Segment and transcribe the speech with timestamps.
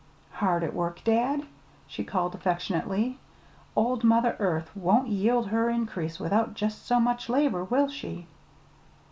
[0.31, 1.43] "Hard at work, dad?"
[1.85, 3.19] she called affectionately.
[3.75, 8.25] "Old Mother Earth won't yield her increase without just so much labor, will she?"